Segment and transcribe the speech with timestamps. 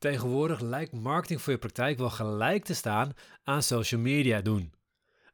[0.00, 3.12] Tegenwoordig lijkt marketing voor je praktijk wel gelijk te staan
[3.44, 4.72] aan social media doen.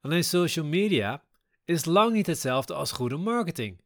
[0.00, 1.22] Alleen social media
[1.64, 3.80] is lang niet hetzelfde als goede marketing.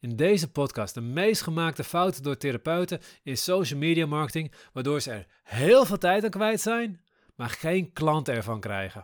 [0.00, 5.10] In deze podcast de meest gemaakte fouten door therapeuten in social media marketing, waardoor ze
[5.10, 7.00] er heel veel tijd aan kwijt zijn,
[7.36, 9.02] maar geen klanten ervan krijgen.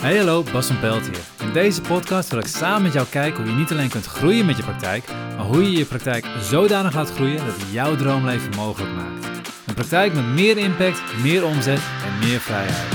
[0.00, 1.46] Hey hallo, Bas van Pelt hier.
[1.46, 4.46] In deze podcast wil ik samen met jou kijken hoe je niet alleen kunt groeien
[4.46, 8.54] met je praktijk, maar hoe je je praktijk zodanig laat groeien dat het jouw droomleven
[8.56, 9.30] mogelijk maakt.
[9.70, 12.88] Een praktijk met meer impact, meer omzet en meer vrijheid.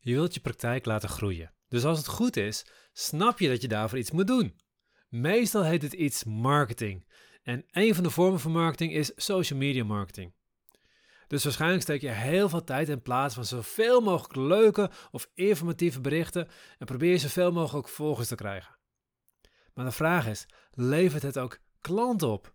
[0.00, 1.52] Je wilt je praktijk laten groeien.
[1.68, 4.60] Dus als het goed is, snap je dat je daarvoor iets moet doen.
[5.08, 7.08] Meestal heet het iets marketing.
[7.42, 10.34] En een van de vormen van marketing is social media marketing.
[11.26, 16.00] Dus waarschijnlijk steek je heel veel tijd in plaats van zoveel mogelijk leuke of informatieve
[16.00, 18.78] berichten en probeer je zoveel mogelijk volgers te krijgen.
[19.74, 22.54] Maar de vraag is, levert het ook klanten op?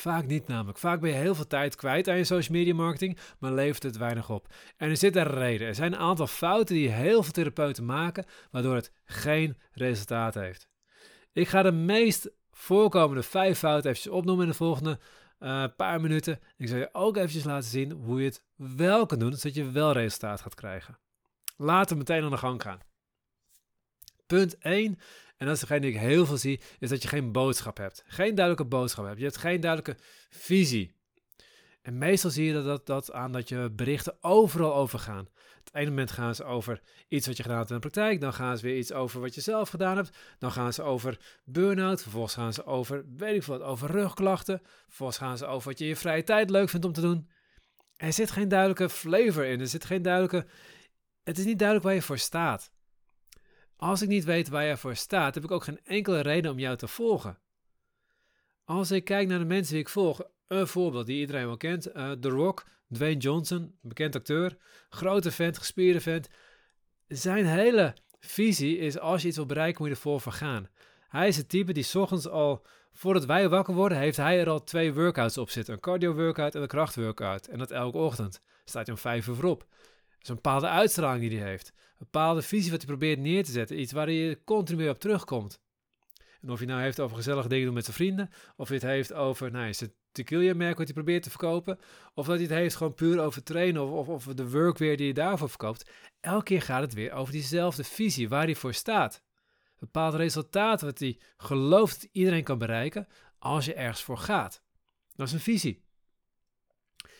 [0.00, 0.78] Vaak niet namelijk.
[0.78, 3.96] Vaak ben je heel veel tijd kwijt aan je social media marketing, maar levert het
[3.96, 4.54] weinig op.
[4.76, 5.66] En er zit een reden.
[5.66, 10.68] Er zijn een aantal fouten die heel veel therapeuten maken, waardoor het geen resultaat heeft.
[11.32, 14.98] Ik ga de meest voorkomende vijf fouten even opnoemen in de volgende
[15.40, 16.40] uh, paar minuten.
[16.56, 19.70] Ik zal je ook eventjes laten zien hoe je het wel kan doen, zodat je
[19.70, 20.98] wel resultaat gaat krijgen.
[21.56, 22.80] Laten we meteen aan de gang gaan.
[24.26, 24.98] Punt 1,
[25.40, 28.04] en dat is degene die ik heel veel zie, is dat je geen boodschap hebt.
[28.06, 29.18] Geen duidelijke boodschap hebt.
[29.18, 30.92] Je hebt geen duidelijke visie.
[31.82, 35.28] En meestal zie je dat, dat, aan dat je berichten overal over gaan.
[35.64, 38.20] Het ene moment gaan ze over iets wat je gedaan hebt in de praktijk.
[38.20, 40.16] Dan gaan ze weer iets over wat je zelf gedaan hebt.
[40.38, 42.02] Dan gaan ze over burn-out.
[42.02, 44.60] Vervolgens gaan ze over, weet ik wat, over rugklachten.
[44.86, 47.30] Vervolgens gaan ze over wat je in je vrije tijd leuk vindt om te doen.
[47.96, 49.60] Er zit geen duidelijke flavor in.
[49.60, 50.46] Er zit geen duidelijke...
[51.22, 52.72] Het is niet duidelijk waar je voor staat.
[53.80, 56.58] Als ik niet weet waar je voor staat, heb ik ook geen enkele reden om
[56.58, 57.38] jou te volgen.
[58.64, 61.96] Als ik kijk naar de mensen die ik volg, een voorbeeld die iedereen wel kent,
[61.96, 64.56] uh, The Rock, Dwayne Johnson, bekend acteur,
[64.88, 66.28] grote vent, gespierde vent.
[67.08, 70.68] Zijn hele visie is als je iets wil bereiken, moet je ervoor vergaan.
[71.08, 74.64] Hij is het type die ochtends al, voordat wij wakker worden, heeft hij er al
[74.64, 75.74] twee workouts op zitten.
[75.74, 77.46] Een cardio workout en een krachtworkout.
[77.46, 78.40] En dat elke ochtend.
[78.64, 79.66] Staat hij om vijf uur voorop.
[80.22, 81.68] Is een bepaalde uitstraling die hij heeft.
[81.68, 83.80] Een bepaalde visie wat hij probeert neer te zetten.
[83.80, 85.60] Iets waar hij continu op terugkomt.
[86.40, 88.86] En of hij nou heeft over gezellige dingen doen met zijn vrienden, of hij het
[88.86, 91.78] heeft over nou, zijn tequila-merk wat hij probeert te verkopen,
[92.14, 95.14] of dat hij het heeft gewoon puur over trainen of, of, de workwear die je
[95.14, 95.90] daarvoor verkoopt.
[96.20, 99.22] Elke keer gaat het weer over diezelfde visie, waar hij voor staat.
[99.78, 103.08] Bepaald resultaat wat hij gelooft dat iedereen kan bereiken
[103.38, 104.62] als je ergens voor gaat.
[105.14, 105.84] Dat is een visie.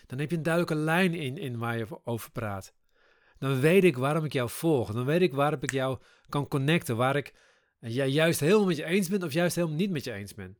[0.06, 2.74] Dan heb je een duidelijke lijn in, in waar je over praat.
[3.40, 4.92] Dan weet ik waarom ik jou volg.
[4.92, 6.96] Dan weet ik waarop ik jou kan connecten.
[6.96, 7.34] Waar ik
[7.78, 10.58] jij juist helemaal met je eens bent of juist helemaal niet met je eens bent.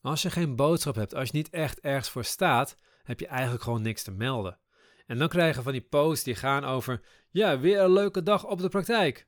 [0.00, 3.62] Als je geen boodschap hebt, als je niet echt ergens voor staat, heb je eigenlijk
[3.62, 4.58] gewoon niks te melden.
[5.06, 8.46] En dan krijg je van die posts die gaan over, ja, weer een leuke dag
[8.46, 9.26] op de praktijk.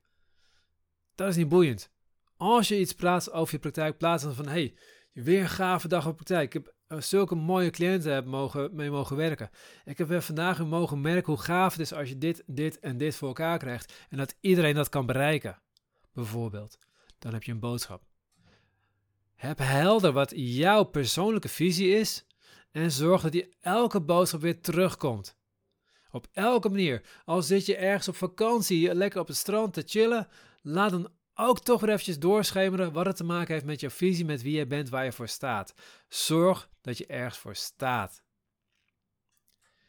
[1.15, 1.91] Dat is niet boeiend.
[2.37, 4.75] Als je iets plaatst over je praktijk, plaats dan van, hey,
[5.13, 6.55] weer een gave dag op de praktijk.
[6.55, 9.51] Ik heb zulke mooie cliënten heb mogen, mee mogen werken.
[9.85, 13.17] Ik heb vandaag mogen merken hoe gaaf het is als je dit, dit en dit
[13.17, 14.07] voor elkaar krijgt.
[14.09, 15.59] En dat iedereen dat kan bereiken.
[16.13, 16.79] Bijvoorbeeld.
[17.19, 18.03] Dan heb je een boodschap.
[19.35, 22.25] Heb helder wat jouw persoonlijke visie is
[22.71, 25.37] en zorg dat die elke boodschap weer terugkomt.
[26.11, 27.03] Op elke manier.
[27.25, 30.29] Al zit je ergens op vakantie, lekker op het strand te chillen,
[30.63, 34.25] laat dan ook toch weer eventjes doorschemeren wat het te maken heeft met jouw visie,
[34.25, 35.75] met wie je bent, waar je voor staat.
[36.09, 38.23] Zorg dat je ergens voor staat.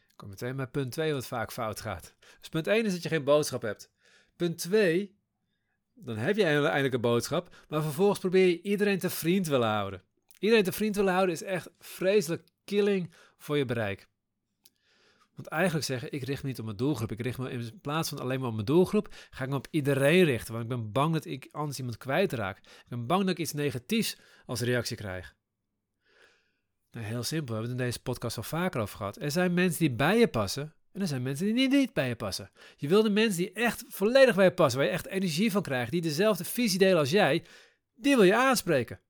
[0.08, 2.14] Ik kom meteen bij punt 2 wat vaak fout gaat.
[2.40, 3.90] Dus punt 1 is dat je geen boodschap hebt.
[4.36, 5.22] Punt 2
[5.94, 10.02] dan heb je eindelijk een boodschap, maar vervolgens probeer je iedereen te vriend willen houden.
[10.38, 14.08] Iedereen te vriend willen houden is echt vreselijk killing voor je bereik.
[15.34, 17.12] Want eigenlijk zeggen, ik richt me niet op mijn doelgroep.
[17.12, 19.66] Ik richt me in plaats van alleen maar op mijn doelgroep, ga ik me op
[19.70, 20.52] iedereen richten.
[20.52, 22.58] Want ik ben bang dat ik anders iemand kwijtraak.
[22.58, 25.34] Ik ben bang dat ik iets negatiefs als reactie krijg.
[26.90, 29.20] Nou, heel simpel, we hebben het in deze podcast al vaker over gehad.
[29.20, 32.16] Er zijn mensen die bij je passen en er zijn mensen die niet bij je
[32.16, 32.50] passen.
[32.76, 35.62] Je wil de mensen die echt volledig bij je passen, waar je echt energie van
[35.62, 37.44] krijgt, die dezelfde visie delen als jij,
[37.94, 39.00] die wil je aanspreken.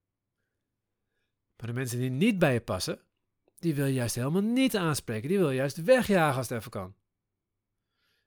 [1.56, 3.00] Maar de mensen die niet bij je passen,
[3.64, 5.28] die wil je juist helemaal niet aanspreken.
[5.28, 6.94] Die wil juist wegjagen als het even kan.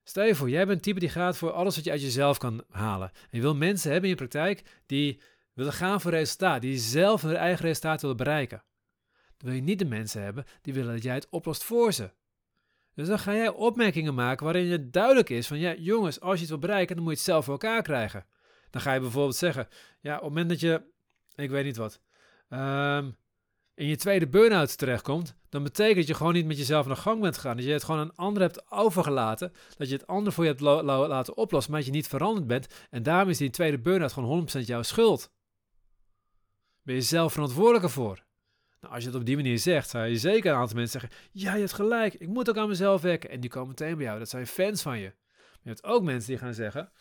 [0.03, 2.37] Stel je voor, jij bent een type die gaat voor alles wat je uit jezelf
[2.37, 3.11] kan halen.
[3.11, 5.21] En je wil mensen hebben in je praktijk die
[5.53, 8.63] willen gaan voor resultaat, die zelf hun eigen resultaat willen bereiken.
[9.37, 12.11] Dan wil je niet de mensen hebben die willen dat jij het oplost voor ze.
[12.93, 16.39] Dus dan ga jij opmerkingen maken waarin het duidelijk is van ja, jongens, als je
[16.39, 18.25] het wil bereiken, dan moet je het zelf voor elkaar krijgen.
[18.69, 19.67] Dan ga je bijvoorbeeld zeggen,
[19.99, 20.81] ja, op het moment dat je,
[21.35, 22.01] ik weet niet wat,
[22.49, 23.17] um,
[23.77, 27.21] in je tweede burn-out terechtkomt, dan betekent dat je gewoon niet met jezelf naar gang
[27.21, 27.55] bent gegaan.
[27.55, 29.53] Dat je het gewoon aan anderen hebt overgelaten.
[29.77, 32.67] Dat je het ander voor je hebt laten oplossen, maar dat je niet veranderd bent.
[32.89, 35.31] En daarom is die tweede burn-out gewoon 100% jouw schuld.
[36.81, 38.23] Ben je zelf verantwoordelijk ervoor.
[38.81, 41.19] Nou, als je het op die manier zegt, zou je zeker een aantal mensen zeggen:
[41.31, 43.29] Ja, je hebt gelijk, ik moet ook aan mezelf werken.
[43.29, 44.19] En die komen meteen bij jou.
[44.19, 45.13] Dat zijn fans van je.
[45.37, 46.91] Maar je hebt ook mensen die gaan zeggen: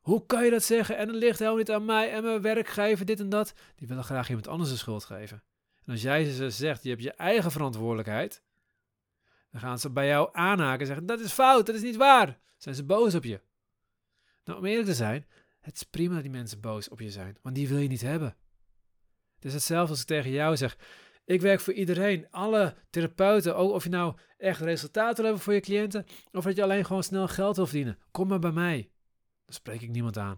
[0.00, 0.96] Hoe kan je dat zeggen?
[0.96, 3.54] En het ligt helemaal niet aan mij en mijn werkgever, dit en dat.
[3.76, 5.42] Die willen graag iemand anders de schuld geven.
[5.84, 8.42] En als jij ze zegt: Je hebt je eigen verantwoordelijkheid.
[9.50, 12.38] Dan gaan ze bij jou aanhaken en zeggen: Dat is fout, dat is niet waar.
[12.56, 13.40] Zijn ze boos op je?
[14.44, 15.26] Nou, om eerlijk te zijn,
[15.60, 18.00] het is prima dat die mensen boos op je zijn, want die wil je niet
[18.00, 18.36] hebben.
[19.34, 20.76] Het is hetzelfde als ik tegen jou zeg:
[21.24, 25.54] ik werk voor iedereen, alle therapeuten, ook of je nou echt resultaten wil hebben voor
[25.54, 27.98] je cliënten, of dat je alleen gewoon snel geld wil verdienen.
[28.10, 28.90] Kom maar bij mij.
[29.44, 30.36] Dan spreek ik niemand aan.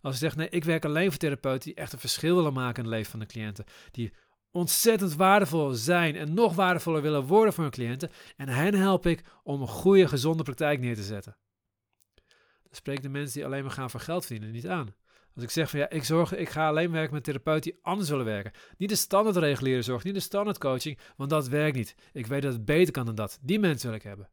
[0.00, 2.76] Als je zegt, nee, ik werk alleen voor therapeuten die echt een verschil willen maken
[2.76, 4.12] in het leven van de cliënten, die
[4.56, 9.24] ontzettend waardevol zijn en nog waardevoller willen worden voor hun cliënten, en hen help ik
[9.42, 11.36] om een goede, gezonde praktijk neer te zetten.
[12.62, 14.94] Dan spreek ik de mensen die alleen maar gaan voor geld verdienen niet aan.
[15.34, 18.08] Als ik zeg van ja, ik, zorg, ik ga alleen werken met therapeuten die anders
[18.08, 18.52] willen werken.
[18.76, 21.94] Niet de standaard reguliere zorg, niet de standaard coaching, want dat werkt niet.
[22.12, 23.38] Ik weet dat het beter kan dan dat.
[23.42, 24.28] Die mensen wil ik hebben.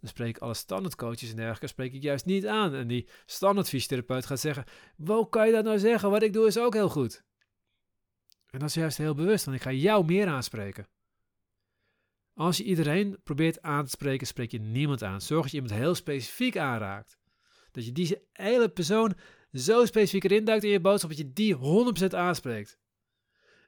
[0.00, 2.74] Dan spreek ik alle standaard coaches en dergelijke, spreek ik juist niet aan.
[2.74, 4.64] En die standaard fysiotherapeut gaat zeggen,
[5.04, 6.10] hoe kan je dat nou zeggen?
[6.10, 7.24] Wat ik doe is ook heel goed.
[8.52, 10.88] En dat is juist heel bewust, want ik ga jou meer aanspreken.
[12.34, 15.20] Als je iedereen probeert aan te spreken, spreek je niemand aan.
[15.20, 17.18] Zorg dat je iemand heel specifiek aanraakt.
[17.70, 19.14] Dat je deze hele persoon
[19.52, 21.56] zo specifiek erin duikt in je boodschap dat je die
[22.10, 22.78] 100% aanspreekt.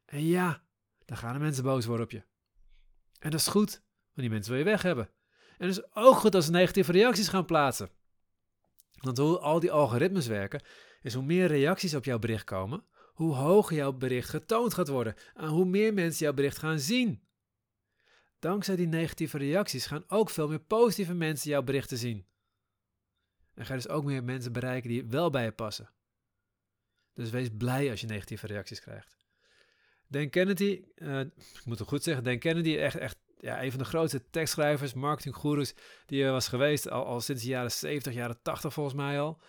[0.04, 0.64] En ja,
[1.04, 2.22] dan gaan de mensen boos worden op je.
[3.18, 5.10] En dat is goed, want die mensen wil je weg hebben.
[5.58, 7.90] En het is ook goed als ze negatieve reacties gaan plaatsen.
[9.00, 10.62] Want hoe al die algoritmes werken,
[11.02, 12.84] is hoe meer reacties op jouw bericht komen,
[13.14, 17.22] hoe hoger jouw bericht getoond gaat worden en hoe meer mensen jouw bericht gaan zien.
[18.38, 22.26] Dankzij die negatieve reacties gaan ook veel meer positieve mensen jouw berichten zien.
[23.54, 25.90] En ga dus ook meer mensen bereiken die wel bij je passen.
[27.14, 29.16] Dus wees blij als je negatieve reacties krijgt.
[30.08, 33.78] Dan Kennedy, uh, ik moet het goed zeggen, Dan Kennedy, echt, echt ja, een van
[33.78, 35.74] de grootste tekstschrijvers, marketinggoeroes,
[36.06, 39.40] die er was geweest al, al sinds de jaren 70, jaren 80 volgens mij al.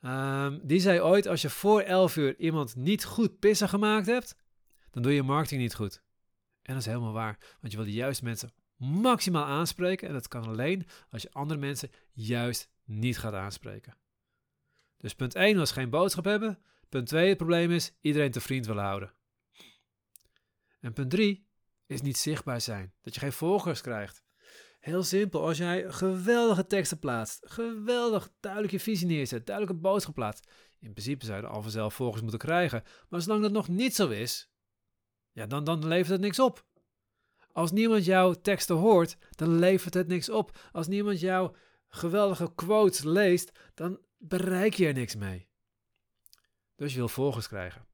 [0.00, 4.36] Um, die zei ooit, als je voor 11 uur iemand niet goed pissen gemaakt hebt,
[4.90, 6.02] dan doe je marketing niet goed.
[6.62, 10.28] En dat is helemaal waar, want je wil de juiste mensen maximaal aanspreken en dat
[10.28, 13.96] kan alleen als je andere mensen juist niet gaat aanspreken.
[14.96, 16.58] Dus punt 1 was geen boodschap hebben.
[16.88, 19.12] Punt 2, het probleem is iedereen te vriend willen houden.
[20.80, 21.46] En punt 3
[21.86, 22.92] is niet zichtbaar zijn.
[23.00, 24.24] Dat je geen volgers krijgt.
[24.88, 30.50] Heel simpel, als jij geweldige teksten plaatst, geweldig duidelijk je visie neerzet, duidelijke boodschap plaatst.
[30.78, 32.82] In principe zou je al vanzelf volgers moeten krijgen.
[33.08, 34.50] Maar zolang dat nog niet zo is,
[35.32, 36.64] ja, dan, dan levert het niks op.
[37.52, 40.58] Als niemand jouw teksten hoort, dan levert het niks op.
[40.72, 41.54] Als niemand jouw
[41.88, 45.48] geweldige quotes leest, dan bereik je er niks mee.
[46.76, 47.87] Dus je wil volgers krijgen.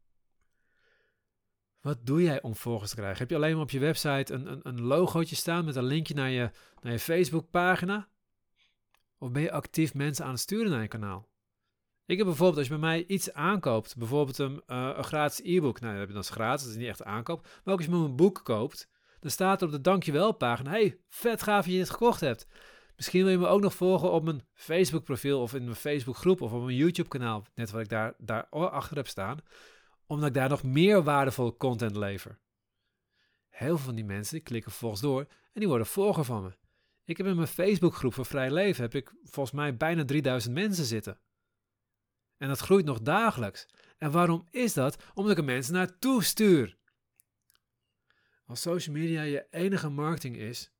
[1.84, 3.18] Wat doe jij om volgers te krijgen?
[3.18, 6.14] Heb je alleen maar op je website een, een, een logootje staan met een linkje
[6.14, 6.50] naar je,
[6.80, 8.08] naar je Facebookpagina?
[9.18, 11.28] Of ben je actief mensen aan het sturen naar je kanaal?
[12.06, 15.80] Ik heb bijvoorbeeld, als je bij mij iets aankoopt, bijvoorbeeld een, uh, een gratis e-book,
[15.80, 18.16] nou dat is gratis, dat is niet echt aankoop, maar ook als je me een
[18.16, 18.88] boek koopt,
[19.20, 22.46] dan staat er op de dankjewel pagina, hey, vet gaaf dat je dit gekocht hebt.
[22.96, 26.16] Misschien wil je me ook nog volgen op mijn Facebook profiel of in mijn Facebook
[26.16, 29.38] groep of op mijn YouTube kanaal, net wat ik daar, daar achter heb staan,
[30.06, 32.38] omdat ik daar nog meer waardevolle content lever.
[33.48, 36.56] Heel veel van die mensen klikken vervolgens door en die worden volger van me.
[37.04, 40.54] Ik heb in mijn Facebook groep voor Vrij Leven heb ik volgens mij bijna 3000
[40.54, 41.18] mensen zitten.
[42.36, 43.66] En dat groeit nog dagelijks.
[43.98, 44.96] En waarom is dat?
[45.14, 46.76] Omdat ik er mensen naartoe stuur.
[48.46, 50.72] Als social media je enige marketing is,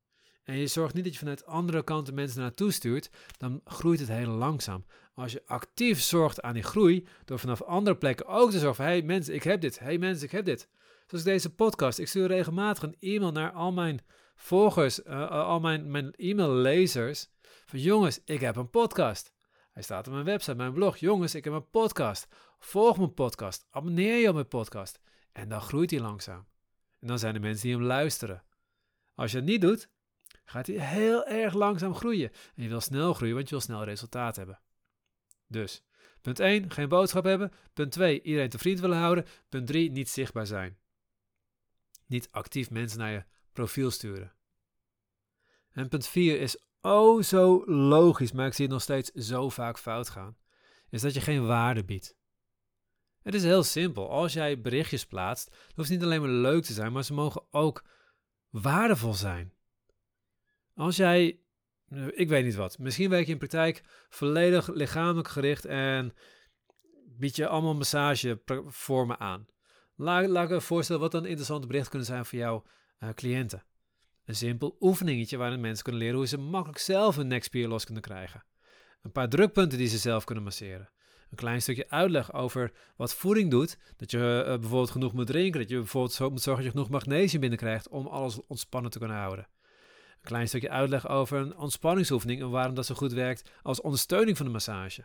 [0.45, 4.09] en je zorgt niet dat je vanuit andere kanten mensen naartoe stuurt, dan groeit het
[4.09, 4.85] heel langzaam.
[5.15, 8.85] als je actief zorgt aan die groei, door vanaf andere plekken ook te zorgen van,
[8.85, 10.69] hey mensen, ik heb dit, hey mensen, ik heb dit.
[11.07, 14.01] Zoals deze podcast, ik stuur regelmatig een e-mail naar al mijn
[14.35, 17.29] volgers, uh, al mijn, mijn e-mail-lezers,
[17.67, 19.33] van jongens, ik heb een podcast.
[19.73, 20.97] Hij staat op mijn website, mijn blog.
[20.97, 22.27] Jongens, ik heb een podcast.
[22.59, 23.67] Volg mijn podcast.
[23.71, 25.01] Abonneer je op mijn podcast.
[25.33, 26.47] En dan groeit hij langzaam.
[27.01, 28.43] En dan zijn er mensen die hem luisteren.
[29.15, 29.89] Als je het niet doet,
[30.45, 32.31] gaat hij heel erg langzaam groeien.
[32.55, 34.61] En je wil snel groeien, want je wil snel resultaat hebben.
[35.47, 35.83] Dus,
[36.21, 37.53] punt 1, geen boodschap hebben.
[37.73, 39.25] Punt 2, iedereen te vriend willen houden.
[39.49, 40.79] Punt 3, niet zichtbaar zijn.
[42.07, 44.33] Niet actief mensen naar je profiel sturen.
[45.71, 49.79] En punt 4 is oh zo logisch, maar ik zie het nog steeds zo vaak
[49.79, 50.37] fout gaan.
[50.91, 52.17] Is dat je geen waarde biedt.
[53.23, 54.11] Het is heel simpel.
[54.11, 57.43] Als jij berichtjes plaatst, hoeft het niet alleen maar leuk te zijn, maar ze mogen
[57.51, 57.85] ook
[58.51, 59.53] waardevol zijn.
[60.75, 61.39] Als jij,
[62.11, 66.15] ik weet niet wat, misschien werk je in praktijk volledig lichamelijk gericht en
[67.05, 69.47] bied je allemaal massagevormen aan.
[69.97, 72.65] Laat, ik me voorstellen wat dan een interessant bericht kunnen zijn voor jouw
[73.01, 73.65] uh, cliënten.
[74.25, 78.03] Een simpel oefeningetje waarin mensen kunnen leren hoe ze makkelijk zelf een nekspier los kunnen
[78.03, 78.45] krijgen.
[79.03, 80.91] Een paar drukpunten die ze zelf kunnen masseren.
[81.31, 83.79] Een klein stukje uitleg over wat voeding doet.
[83.97, 85.61] Dat je uh, bijvoorbeeld genoeg moet drinken.
[85.61, 89.17] Dat je bijvoorbeeld moet zorgen dat je genoeg magnesium binnenkrijgt om alles ontspannen te kunnen
[89.17, 89.49] houden.
[90.25, 94.47] Klein stukje uitleg over een ontspanningsoefening en waarom dat zo goed werkt als ondersteuning van
[94.47, 95.05] de massage.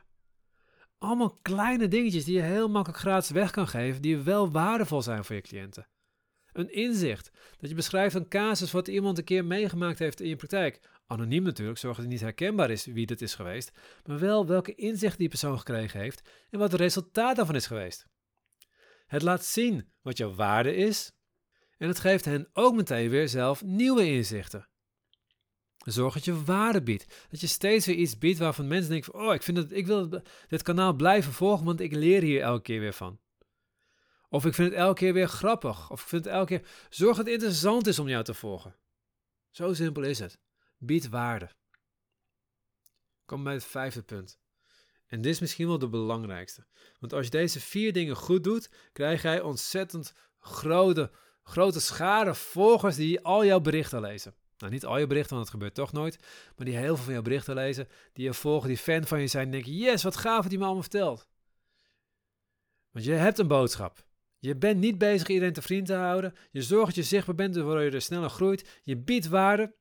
[0.98, 5.26] Allemaal kleine dingetjes die je heel makkelijk gratis weg kan geven, die wel waardevol zijn
[5.26, 5.88] voor je cliënten.
[6.54, 7.32] Een inzicht.
[7.58, 10.80] Dat je beschrijft een casus wat iemand een keer meegemaakt heeft in je praktijk.
[11.08, 13.72] Anoniem natuurlijk, zorg dat het niet herkenbaar is wie dit is geweest,
[14.06, 18.06] maar wel welke inzicht die persoon gekregen heeft en wat het resultaat daarvan is geweest.
[19.06, 21.12] Het laat zien wat jouw waarde is
[21.78, 24.69] en het geeft hen ook meteen weer zelf nieuwe inzichten.
[25.86, 27.28] Zorg dat je waarde biedt.
[27.30, 30.22] Dat je steeds weer iets biedt waarvan mensen denken: Oh, ik, vind dat, ik wil
[30.48, 33.20] dit kanaal blijven volgen, want ik leer hier elke keer weer van.
[34.30, 35.92] Of ik vind het elke keer weer grappig.
[35.92, 36.68] Of ik vind het elke keer.
[36.90, 38.76] Zorg dat het interessant is om jou te volgen.
[39.52, 40.40] Zo simpel is het.
[40.78, 41.50] Bied waarde.
[43.26, 44.40] Kom bij het vijfde punt.
[45.08, 46.66] En dit is misschien wel de belangrijkste.
[47.00, 51.12] Want als je deze vier dingen goed doet, krijg jij ontzettend grote,
[51.44, 54.36] grote schare volgers die al jouw berichten lezen.
[54.60, 56.20] Nou, niet al je berichten, want dat gebeurt toch nooit.
[56.56, 59.28] Maar die heel veel van jouw berichten lezen, die je volgen, die fan van je
[59.28, 61.28] zijn en denken: yes, wat gaaf wat hij me allemaal vertelt.
[62.92, 64.08] Want je hebt een boodschap.
[64.40, 66.36] Je bent niet bezig iedereen te vriend te houden.
[66.52, 68.82] Je zorgt dat je zichtbaar bent, waardoor je er sneller groeit.
[68.84, 69.76] Je biedt waarde.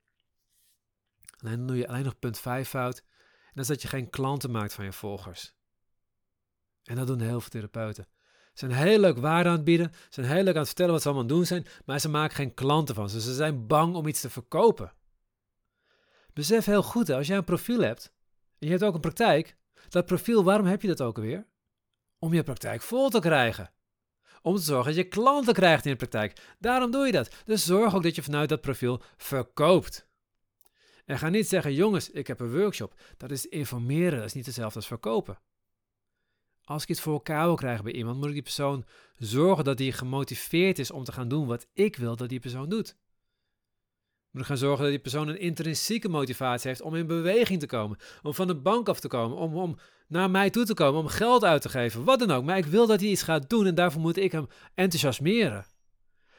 [1.39, 2.99] Alleen dan doe je alleen nog punt 5 fout.
[2.99, 5.55] En dat is dat je geen klanten maakt van je volgers.
[6.83, 8.07] En dat doen heel veel therapeuten.
[8.59, 9.91] Ze zijn heel leuk waarde aan het bieden.
[9.93, 11.67] Ze zijn heel leuk aan het vertellen wat ze allemaal doen zijn.
[11.85, 13.21] Maar ze maken geen klanten van ze.
[13.21, 14.93] Ze zijn bang om iets te verkopen.
[16.33, 18.13] Besef heel goed, als jij een profiel hebt.
[18.59, 19.57] En je hebt ook een praktijk.
[19.89, 21.47] Dat profiel, waarom heb je dat ook alweer?
[22.19, 23.71] Om je praktijk vol te krijgen
[24.43, 26.41] om te zorgen dat je klanten krijgt in de praktijk.
[26.59, 27.35] Daarom doe je dat.
[27.45, 30.07] Dus zorg ook dat je vanuit dat profiel verkoopt.
[31.05, 32.95] En ga niet zeggen, jongens, ik heb een workshop.
[33.17, 35.39] Dat is informeren, dat is niet hetzelfde als verkopen.
[36.69, 38.85] Als ik iets voor elkaar wil krijgen bij iemand, moet ik die persoon
[39.17, 42.69] zorgen dat hij gemotiveerd is om te gaan doen wat ik wil dat die persoon
[42.69, 42.97] doet.
[44.31, 47.67] Moet ik gaan zorgen dat die persoon een intrinsieke motivatie heeft om in beweging te
[47.67, 51.01] komen, om van de bank af te komen, om, om naar mij toe te komen,
[51.01, 52.45] om geld uit te geven, wat dan ook.
[52.45, 55.67] Maar ik wil dat hij iets gaat doen en daarvoor moet ik hem enthousiasmeren.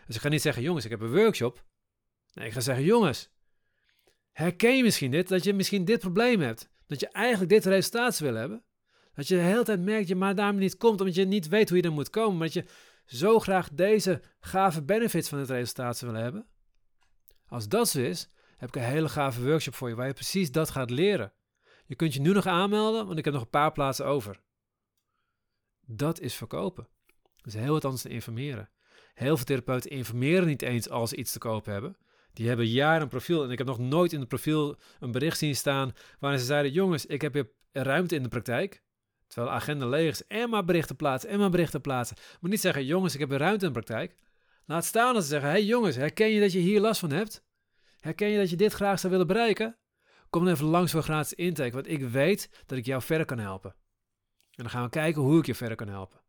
[0.06, 1.64] Dus ik ga niet zeggen, jongens, ik heb een workshop.
[2.34, 3.30] Nee, ik ga zeggen, jongens,
[4.32, 6.70] herken je misschien dit, dat je misschien dit probleem hebt?
[6.88, 8.64] Dat je eigenlijk dit resultaat wil hebben?
[9.20, 11.70] Dat je de hele tijd merkt je maar daarom niet komt, omdat je niet weet
[11.70, 12.66] hoe je er moet komen, maar dat je
[13.06, 16.48] zo graag deze gave benefits van het resultaat wil hebben?
[17.48, 20.52] Als dat zo is, heb ik een hele gave workshop voor je waar je precies
[20.52, 21.34] dat gaat leren.
[21.86, 24.42] Je kunt je nu nog aanmelden, want ik heb nog een paar plaatsen over.
[25.86, 26.88] Dat is verkopen.
[27.36, 28.70] Dat is heel wat anders dan informeren.
[29.14, 31.98] Heel veel therapeuten informeren niet eens als ze iets te koop hebben.
[32.34, 33.44] Die hebben jaren een profiel.
[33.44, 36.72] En ik heb nog nooit in het profiel een bericht zien staan waarin ze zeiden:
[36.72, 38.88] Jongens, ik heb hier ruimte in de praktijk.
[39.30, 42.18] Terwijl de agenda leeg is en maar berichten plaatsen en maar berichten plaatsen.
[42.40, 44.16] Maar niet zeggen: Jongens, ik heb hier ruimte in de praktijk.
[44.66, 47.44] Laat staan dat ze zeggen: Hey jongens, herken je dat je hier last van hebt?
[48.00, 49.78] Herken je dat je dit graag zou willen bereiken?
[50.30, 53.40] Kom dan even langs voor gratis intake, want ik weet dat ik jou verder kan
[53.40, 53.76] helpen.
[54.52, 56.22] En dan gaan we kijken hoe ik je verder kan helpen.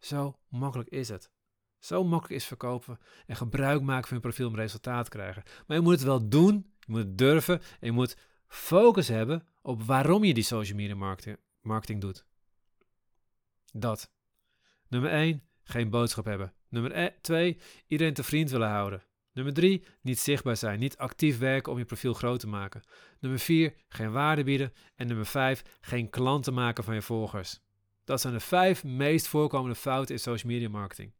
[0.00, 1.30] Zo makkelijk is het.
[1.78, 5.42] Zo makkelijk is verkopen en gebruik maken van je profiel om resultaat te krijgen.
[5.66, 9.46] Maar je moet het wel doen, je moet het durven en je moet focus hebben
[9.62, 12.26] op waarom je die social media marketing, marketing doet.
[13.72, 14.10] Dat.
[14.88, 16.54] Nummer 1, geen boodschap hebben.
[16.68, 19.02] Nummer 2, iedereen te vriend willen houden.
[19.32, 22.82] Nummer 3, niet zichtbaar zijn, niet actief werken om je profiel groot te maken.
[23.20, 24.72] Nummer 4, geen waarde bieden.
[24.94, 27.60] En nummer 5, geen klanten maken van je volgers.
[28.04, 31.12] Dat zijn de vijf meest voorkomende fouten in social media marketing.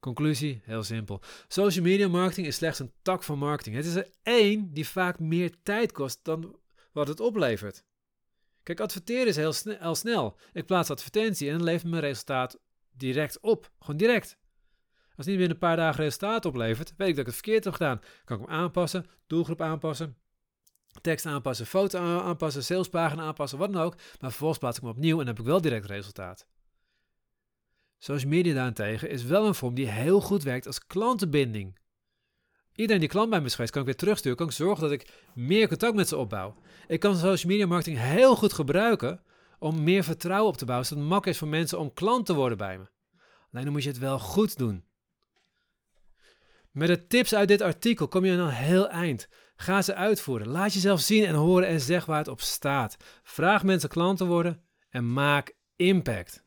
[0.00, 1.20] Conclusie, heel simpel.
[1.48, 3.76] Social media marketing is slechts een tak van marketing.
[3.76, 6.56] Het is er één die vaak meer tijd kost dan
[6.92, 7.84] wat het oplevert.
[8.62, 10.38] Kijk, adverteren is heel snel.
[10.52, 12.58] Ik plaats advertentie en levert mijn resultaat
[12.92, 13.70] direct op.
[13.78, 14.36] Gewoon direct.
[15.16, 17.64] Als het niet binnen een paar dagen resultaat oplevert, weet ik dat ik het verkeerd
[17.64, 18.00] heb gedaan.
[18.24, 20.16] Kan ik hem aanpassen, doelgroep aanpassen,
[21.00, 23.96] tekst aanpassen, foto aanpassen, salespagina aanpassen, wat dan ook.
[23.96, 26.46] Maar vervolgens plaats ik hem opnieuw en heb ik wel direct resultaat.
[27.98, 31.78] Social media daarentegen is wel een vorm die heel goed werkt als klantenbinding.
[32.74, 34.36] Iedereen die klant bij me geweest, kan ik weer terugsturen.
[34.36, 36.54] Kan ik zorgen dat ik meer contact met ze opbouw.
[36.86, 39.22] Ik kan social media marketing heel goed gebruiken
[39.58, 42.34] om meer vertrouwen op te bouwen, zodat het makkelijk is voor mensen om klant te
[42.34, 42.84] worden bij me.
[43.52, 44.84] Alleen dan moet je het wel goed doen.
[46.70, 49.28] Met de tips uit dit artikel kom je aan een heel eind.
[49.56, 50.48] Ga ze uitvoeren.
[50.48, 52.96] Laat jezelf zien en horen en zeg waar het op staat.
[53.22, 56.44] Vraag mensen klant te worden en maak impact.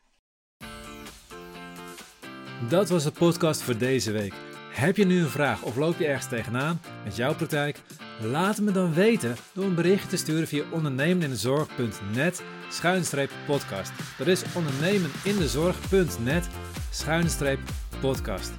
[2.70, 4.55] Dat was de podcast voor deze week.
[4.76, 7.80] Heb je nu een vraag of loop je ergens tegenaan met jouw praktijk?
[8.22, 13.92] Laat me dan weten door een berichtje te sturen via ondernemenindezorg.net schuinstreep podcast.
[14.18, 16.48] Dat is ondernemenindezorg.net
[16.92, 17.60] schuinstreep
[18.00, 18.52] podcast.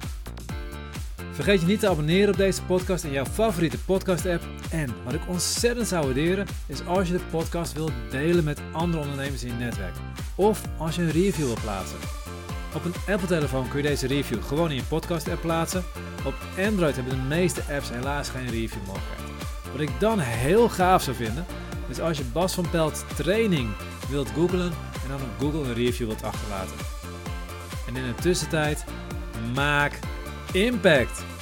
[1.31, 4.43] Vergeet je niet te abonneren op deze podcast in jouw favoriete podcast app.
[4.71, 9.01] En wat ik ontzettend zou waarderen is als je de podcast wilt delen met andere
[9.01, 9.95] ondernemers in je netwerk.
[10.35, 11.99] Of als je een review wilt plaatsen.
[12.75, 15.83] Op een Apple-telefoon kun je deze review gewoon in je podcast-app plaatsen.
[16.25, 19.29] Op Android hebben de meeste apps helaas geen review mogelijkheid.
[19.71, 21.45] Wat ik dan heel gaaf zou vinden,
[21.89, 23.69] is als je Bas van Pelt training
[24.09, 24.71] wilt googlen
[25.03, 26.75] en dan op Google een review wilt achterlaten.
[27.87, 28.85] En in de tussentijd,
[29.53, 29.99] maak
[30.51, 31.36] impact!